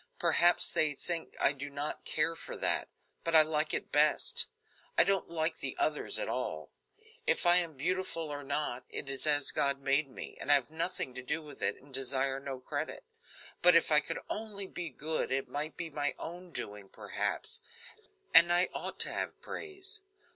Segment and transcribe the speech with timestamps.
[0.17, 2.87] Perhaps they think I do not care for that;
[3.23, 4.47] but I like it best.
[4.97, 6.71] I don't like the others at all.
[7.27, 10.71] If I am beautiful or not, it is as God made me, and I have
[10.71, 13.03] nothing to do with it, and desire no credit,
[13.61, 17.61] but if I could only be good it might be my own doing, perhaps,
[18.33, 20.01] and I ought to have praise.